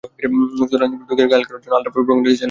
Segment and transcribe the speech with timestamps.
[0.57, 2.39] শুধু রাজনৈতিক প্রতিপক্ষকে ঘায়েল করার জন্যই আলট্রা প্রোপাগান্ডা চালিয়ে আসছেন তাঁরা।